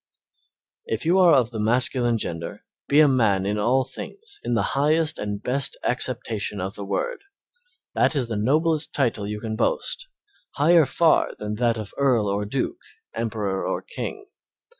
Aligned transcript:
If 0.87 1.05
you 1.05 1.19
are 1.19 1.35
of 1.35 1.51
the 1.51 1.59
masculine 1.59 2.17
gender 2.17 2.65
be 2.87 3.01
a 3.01 3.07
man 3.07 3.45
in 3.45 3.59
all 3.59 3.83
things 3.83 4.39
in 4.43 4.55
the 4.55 4.63
highest 4.73 5.19
and 5.19 5.43
best 5.43 5.77
acceptation 5.83 6.59
of 6.59 6.73
the 6.73 6.83
word. 6.83 7.19
That 7.93 8.15
is 8.15 8.27
the 8.27 8.35
noblest 8.35 8.95
title 8.95 9.27
you 9.27 9.39
can 9.39 9.55
boast, 9.55 10.07
higher 10.55 10.85
far 10.87 11.35
than 11.37 11.53
that 11.57 11.77
of 11.77 11.93
earl 11.97 12.27
or 12.27 12.45
duke, 12.45 12.81
emperor 13.13 13.63
or 13.63 13.83
king. 13.83 14.25